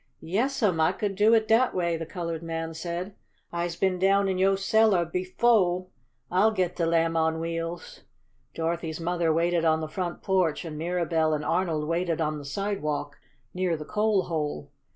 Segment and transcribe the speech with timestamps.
[0.23, 3.13] "Yes sum, I could do it dat way!" the colored man said.
[3.53, 5.89] "I'se been down in yo' cellar befo'.
[6.31, 7.99] I'll get de Lamb on Wheels."
[8.55, 13.19] Dorothy's mother waited on the front porch, and Mirabell and Arnold waited on the sidewalk
[13.53, 14.71] near the coal hole.